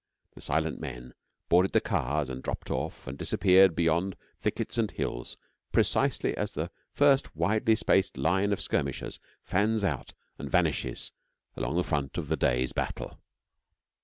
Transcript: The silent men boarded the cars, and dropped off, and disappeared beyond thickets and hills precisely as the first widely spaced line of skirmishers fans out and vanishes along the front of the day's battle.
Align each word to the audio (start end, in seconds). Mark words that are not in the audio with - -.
The 0.33 0.41
silent 0.41 0.79
men 0.81 1.13
boarded 1.47 1.73
the 1.73 1.79
cars, 1.79 2.27
and 2.27 2.41
dropped 2.41 2.71
off, 2.71 3.05
and 3.05 3.15
disappeared 3.19 3.75
beyond 3.75 4.15
thickets 4.39 4.79
and 4.79 4.89
hills 4.89 5.37
precisely 5.71 6.35
as 6.35 6.53
the 6.53 6.71
first 6.91 7.35
widely 7.35 7.75
spaced 7.75 8.17
line 8.17 8.51
of 8.51 8.59
skirmishers 8.61 9.19
fans 9.43 9.83
out 9.83 10.13
and 10.39 10.49
vanishes 10.49 11.11
along 11.55 11.75
the 11.75 11.83
front 11.83 12.17
of 12.17 12.29
the 12.29 12.35
day's 12.35 12.73
battle. 12.73 13.19